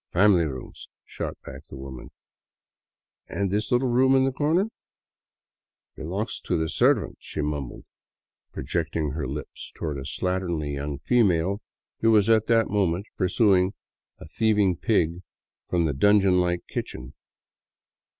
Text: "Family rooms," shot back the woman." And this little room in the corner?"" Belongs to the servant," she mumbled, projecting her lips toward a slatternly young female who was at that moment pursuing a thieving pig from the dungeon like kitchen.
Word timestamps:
"Family 0.14 0.46
rooms," 0.46 0.88
shot 1.04 1.38
back 1.44 1.62
the 1.68 1.76
woman." 1.76 2.10
And 3.28 3.52
this 3.52 3.70
little 3.70 3.86
room 3.88 4.16
in 4.16 4.24
the 4.24 4.32
corner?"" 4.32 4.66
Belongs 5.94 6.40
to 6.40 6.58
the 6.58 6.68
servant," 6.68 7.18
she 7.20 7.40
mumbled, 7.40 7.84
projecting 8.52 9.10
her 9.12 9.28
lips 9.28 9.70
toward 9.76 9.98
a 9.98 10.04
slatternly 10.04 10.74
young 10.74 10.98
female 10.98 11.60
who 12.00 12.10
was 12.10 12.28
at 12.28 12.48
that 12.48 12.68
moment 12.68 13.06
pursuing 13.16 13.74
a 14.18 14.26
thieving 14.26 14.74
pig 14.76 15.22
from 15.68 15.84
the 15.84 15.94
dungeon 15.94 16.40
like 16.40 16.66
kitchen. 16.66 17.14